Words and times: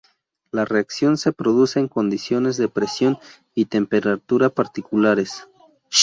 La 0.49 0.65
reacción 0.65 1.15
se 1.15 1.31
produce 1.31 1.79
en 1.79 1.87
condiciones 1.87 2.57
de 2.57 2.67
presión 2.67 3.19
y 3.53 3.65
temperatura 3.65 4.49
particulares. 4.49 5.47